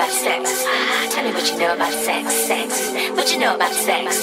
about 0.00 0.12
sex? 0.12 0.64
Tell 1.14 1.24
me 1.24 1.32
what 1.34 1.52
you 1.52 1.58
know 1.58 1.74
about 1.74 1.92
sex. 1.92 2.32
Sex. 2.32 2.90
What 3.10 3.30
you 3.30 3.38
know 3.38 3.54
about 3.54 3.72
sex? 3.72 4.16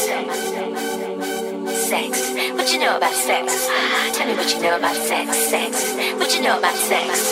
Sex. 1.88 2.32
What 2.58 2.74
you 2.74 2.80
know 2.80 2.98
about 2.98 3.14
sex? 3.14 3.70
Tell 4.18 4.28
me 4.28 4.34
what 4.34 4.52
you 4.56 4.62
know 4.64 4.76
about 4.76 4.96
sex. 4.96 5.38
Sex. 5.38 5.94
What 6.18 6.36
you 6.36 6.42
know 6.42 6.58
about 6.58 6.74
sex? 6.74 7.32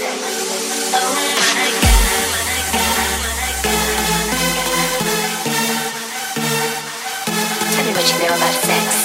Oh 0.93 1.15
my 1.49 1.71
God. 1.81 2.05
Tell 7.73 7.83
me 7.83 7.91
what 7.97 8.07
you 8.13 8.19
know 8.19 8.35
about 8.35 8.53
sex. 8.63 9.04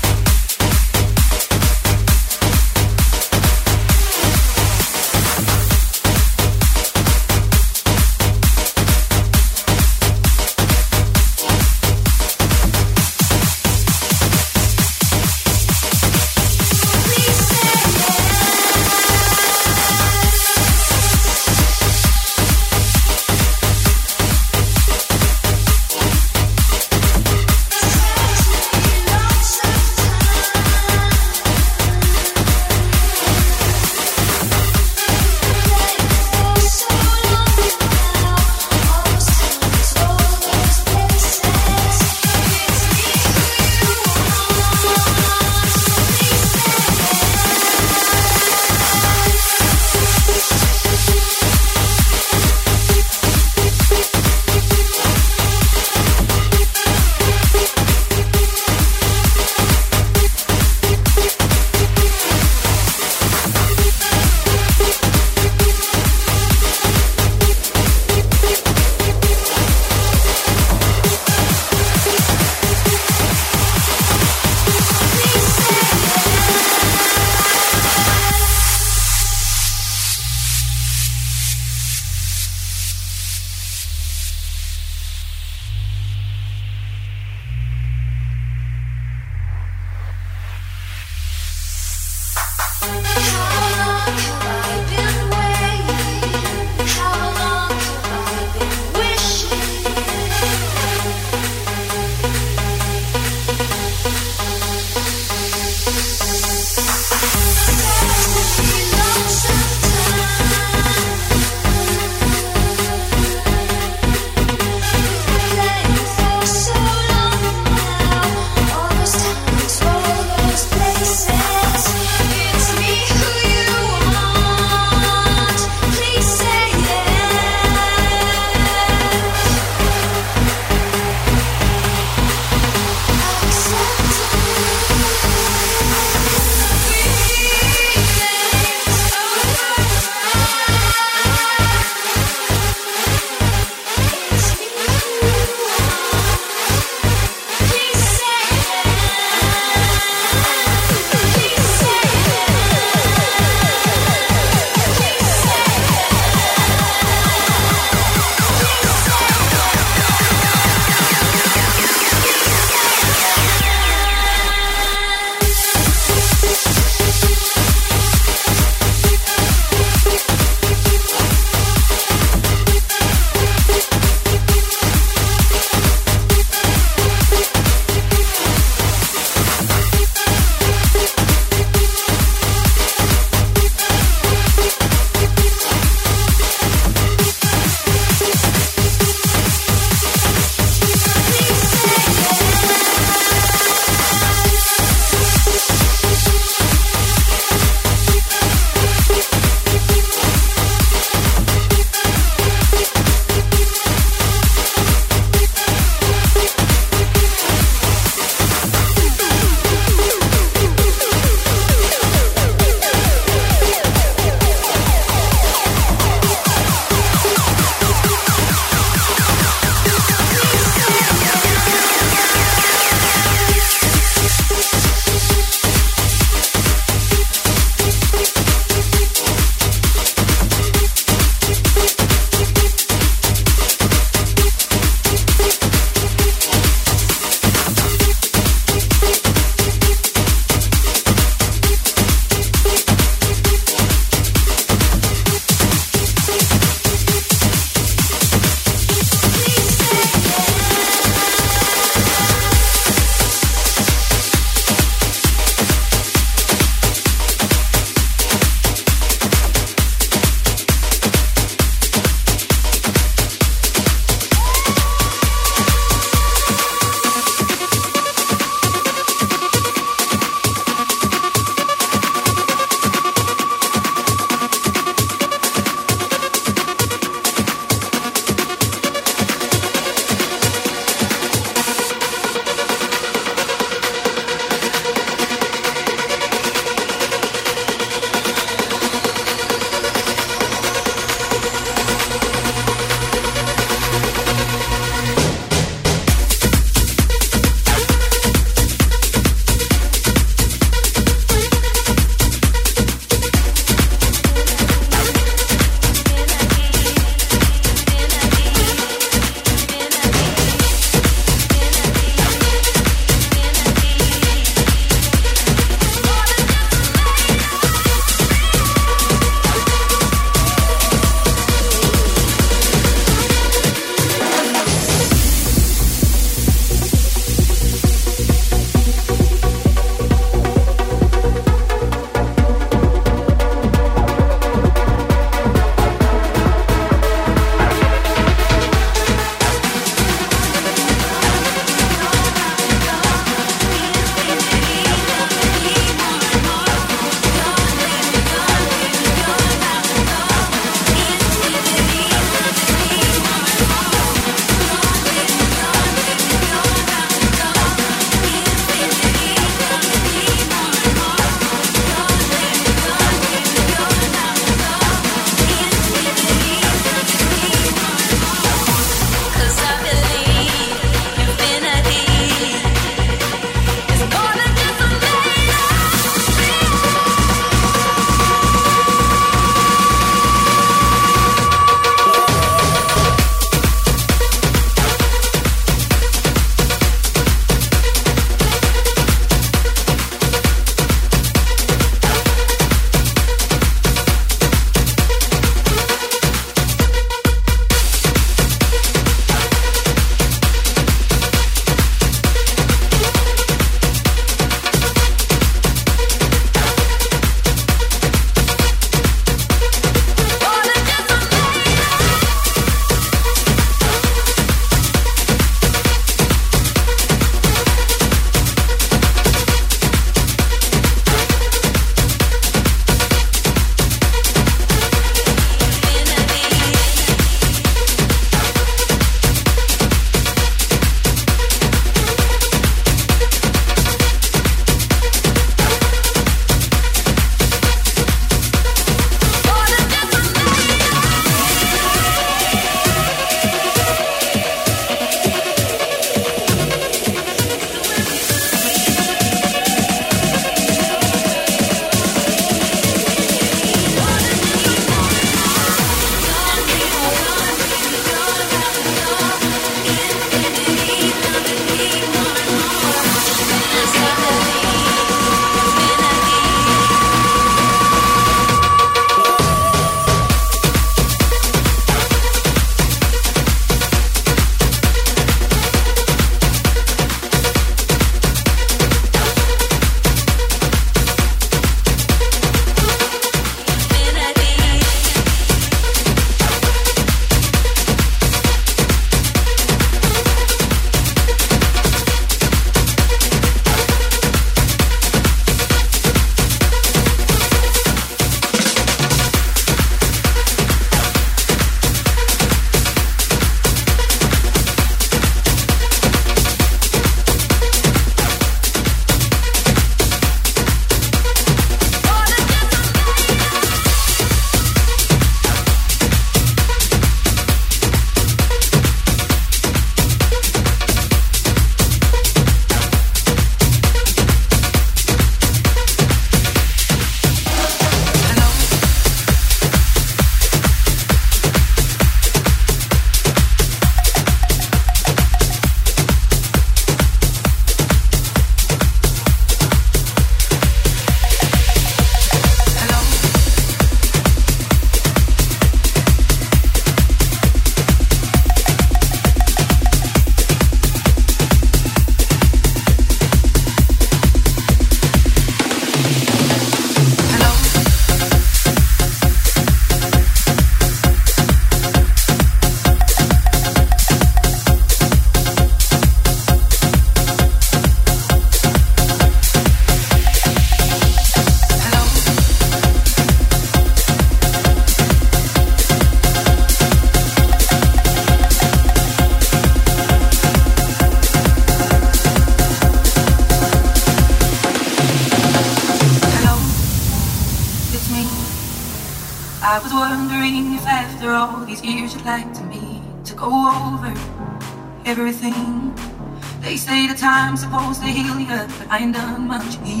Done 598.99 599.47
much. 599.47 599.75
Hello, 599.75 600.00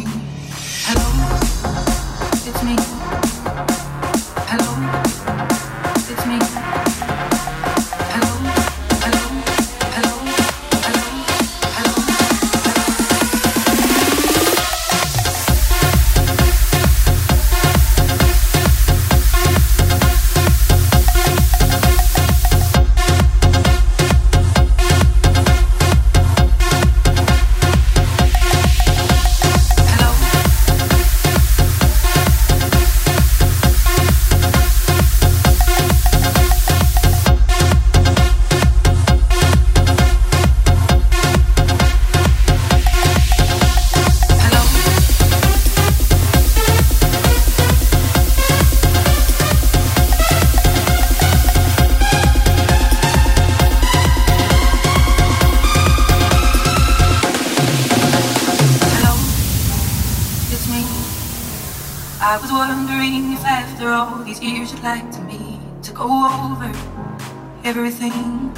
everything. 68.11 68.51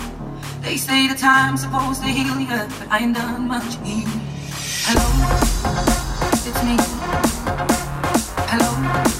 They 0.62 0.78
say 0.78 1.08
the 1.08 1.16
time's 1.16 1.62
supposed 1.62 2.02
to 2.02 2.08
heal 2.08 2.40
you, 2.40 2.48
but 2.48 2.88
I 2.90 3.00
ain't 3.00 3.16
done 3.16 3.48
much. 3.48 3.76
healing. 3.84 4.08
Hello, 4.86 5.08
it's 6.46 6.64
me. 6.64 6.76
Hello, 8.50 9.13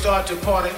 start 0.00 0.26
to 0.26 0.34
party. 0.36 0.69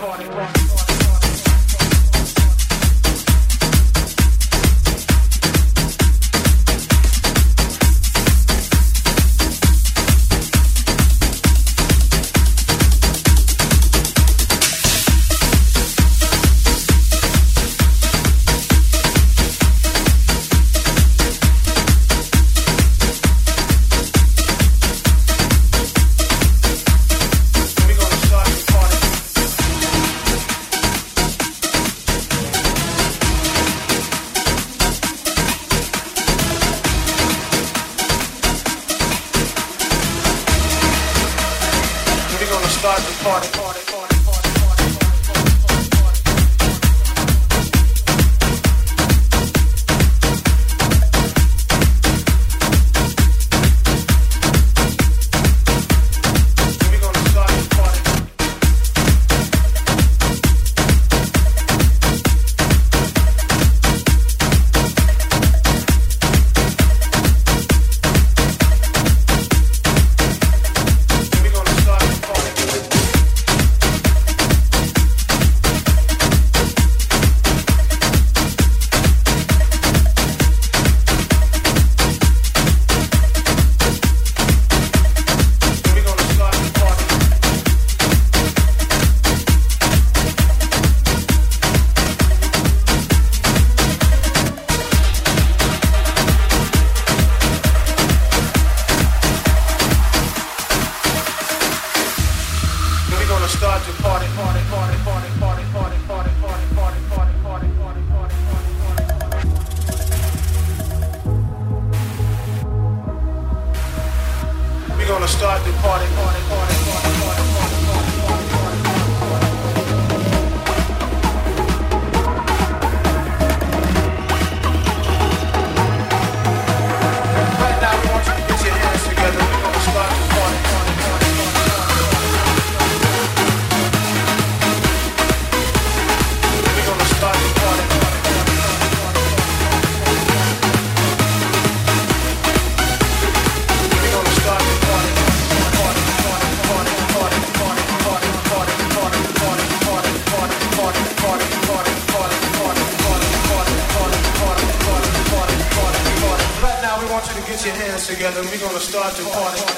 and 158.37 158.49
we're 158.49 158.59
going 158.59 158.73
to 158.73 158.81
start 158.81 159.15
the 159.15 159.25
party. 159.25 159.72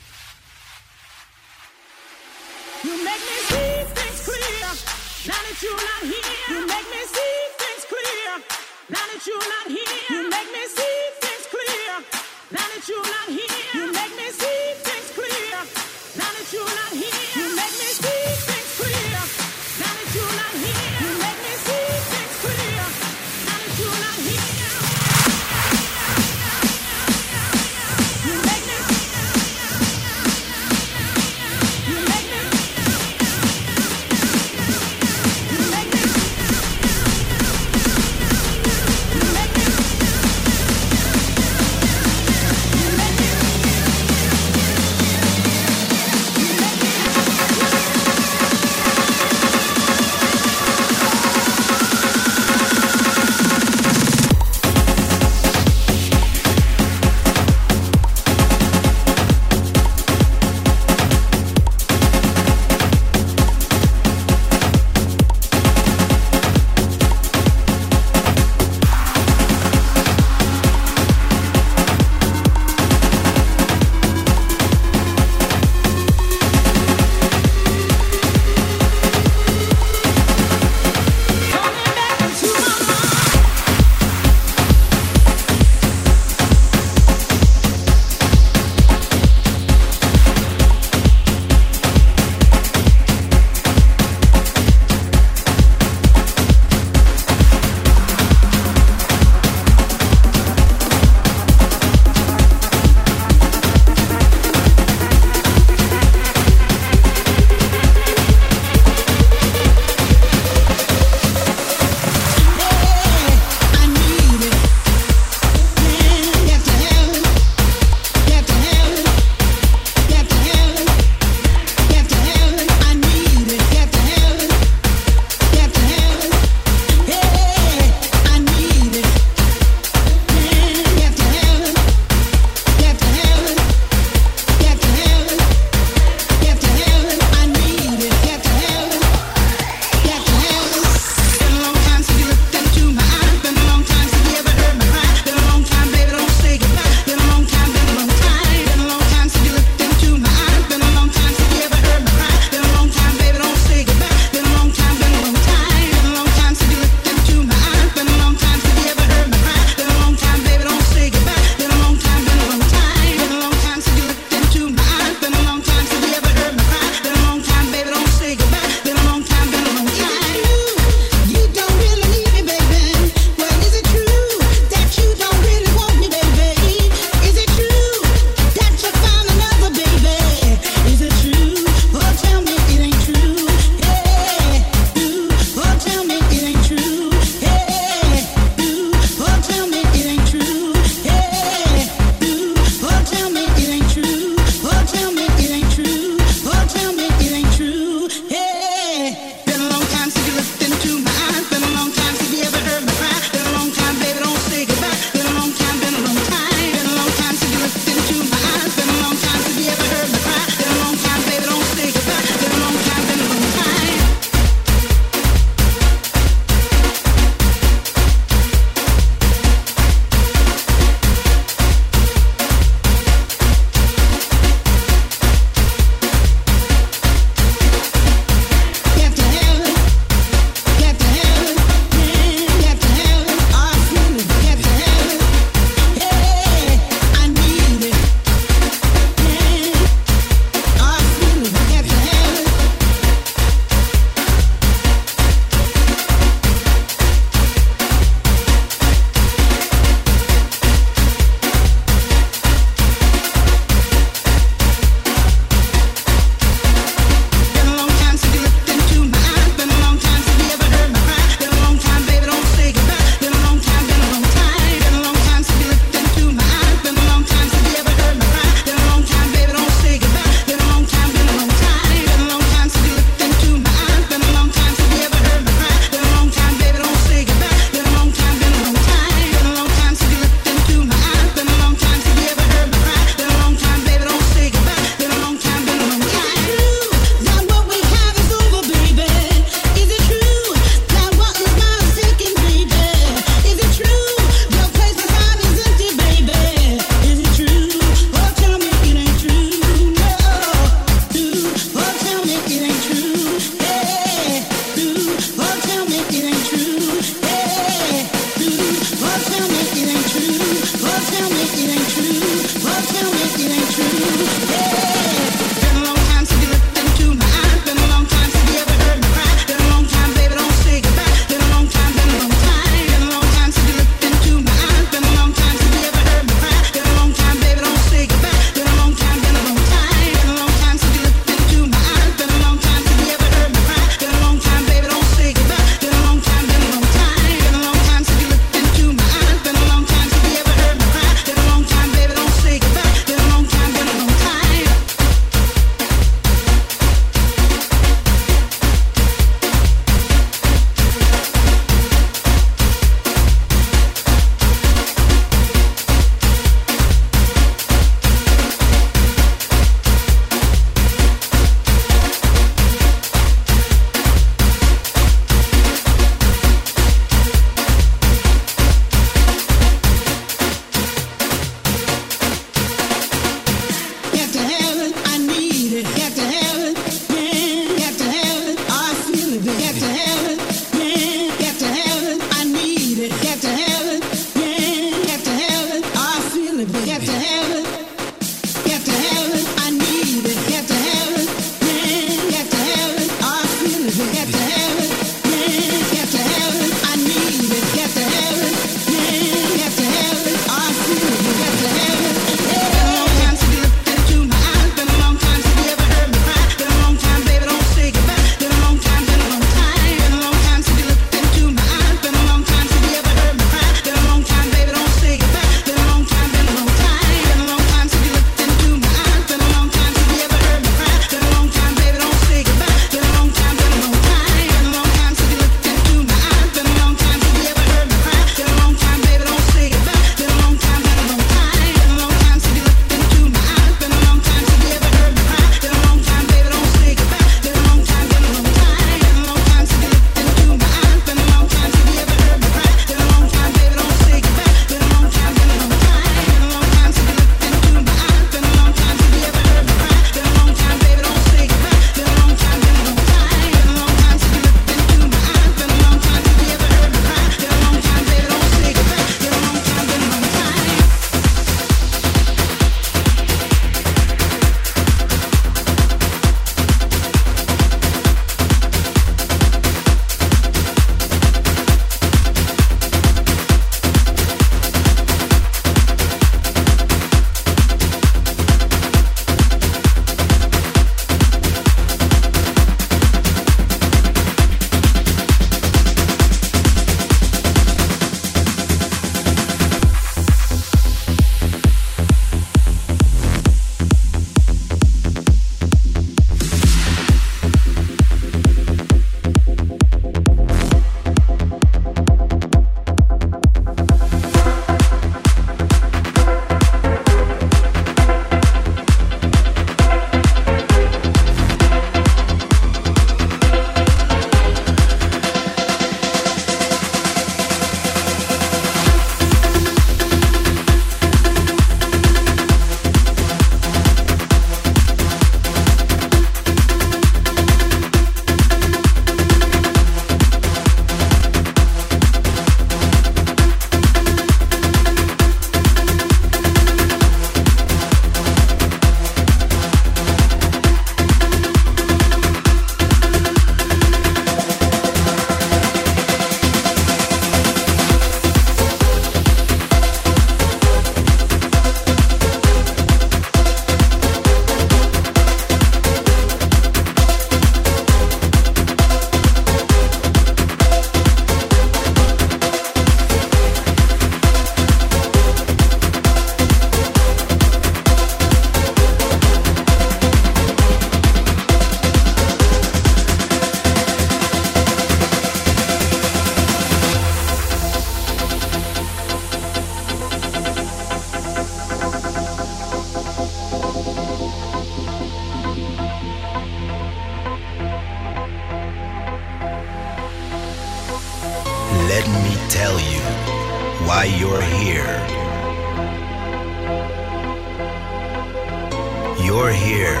You're 599.28 599.52
here 599.52 600.00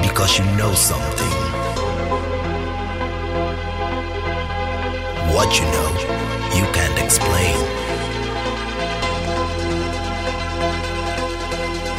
because 0.00 0.38
you 0.38 0.44
know 0.54 0.72
something. 0.74 1.34
What 5.34 5.58
you 5.58 5.64
know, 5.74 5.90
you 6.54 6.64
can't 6.72 6.96
explain. 7.04 7.58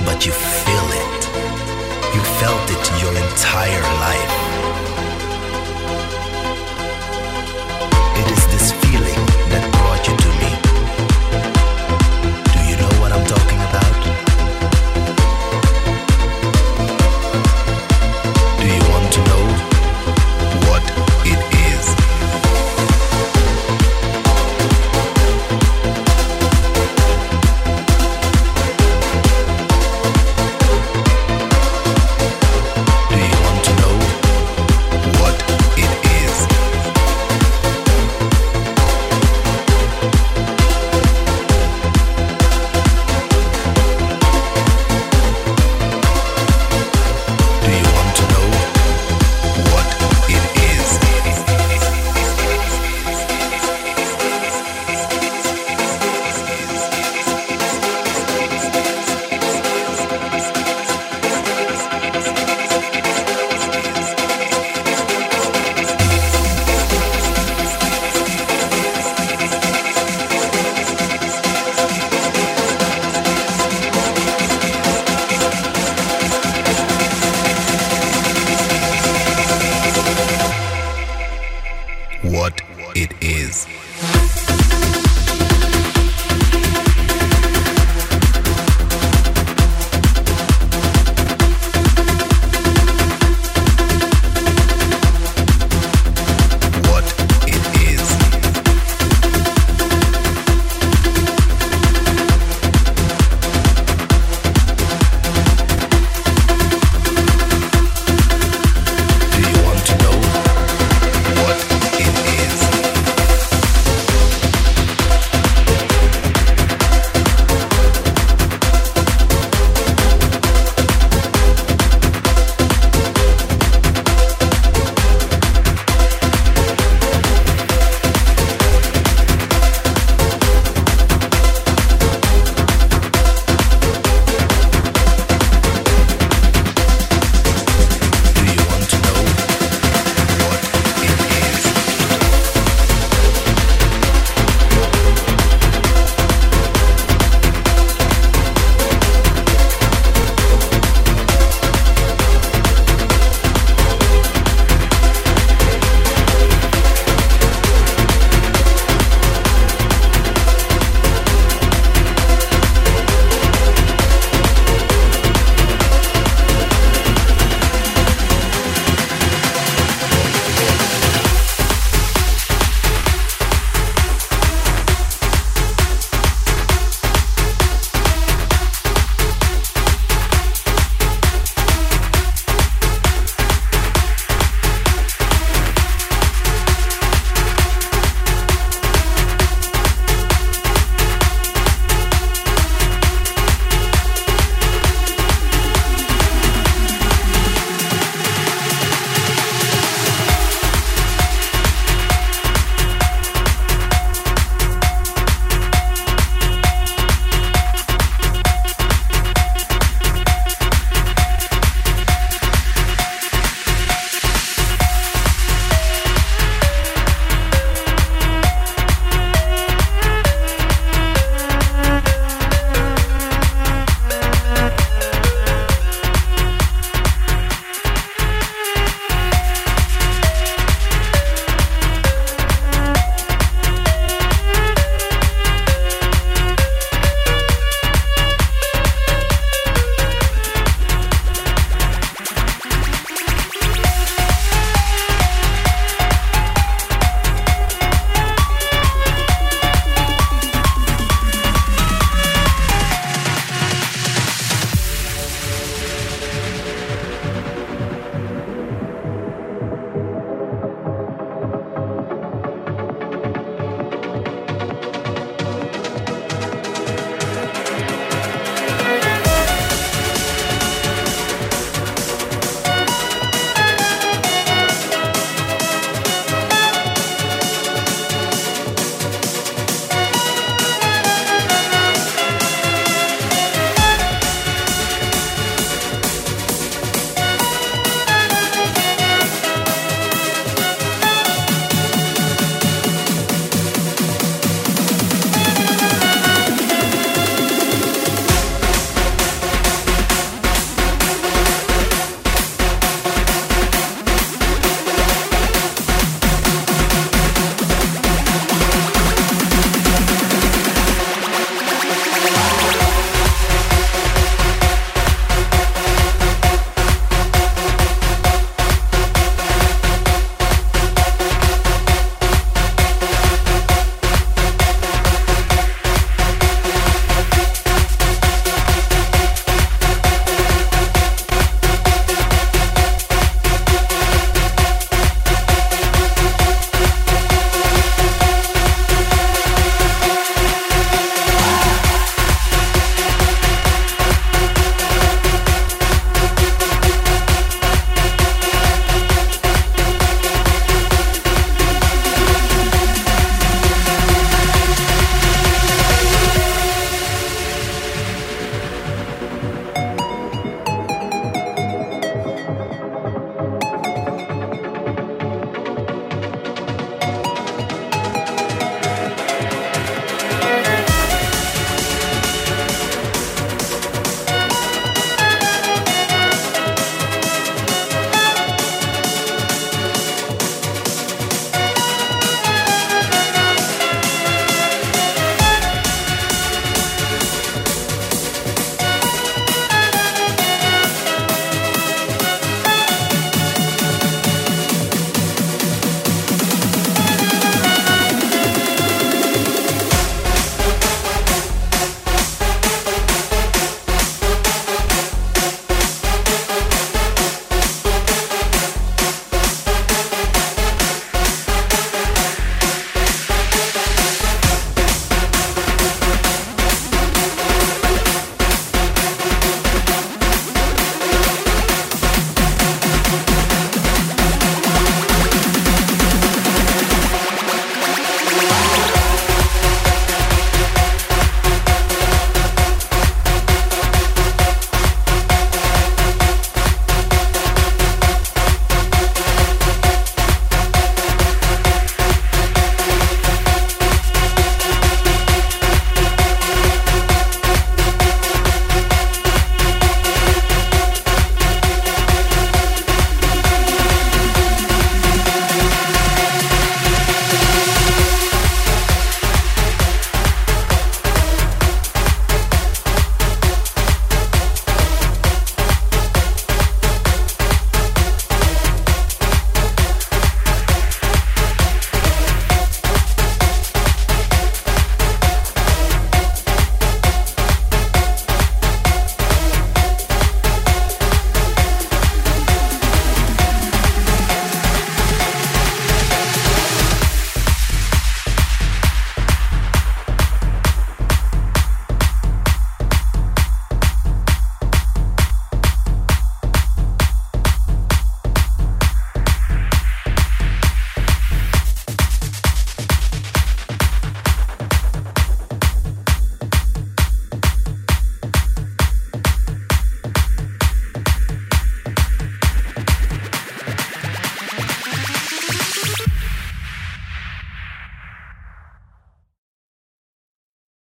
But 0.05 0.25
you 0.25 0.31
feel 0.31 0.87
it. 1.03 1.21
You 2.15 2.21
felt 2.39 2.65
it 2.75 3.01
your 3.01 3.13
entire 3.21 3.83
life. 4.07 5.00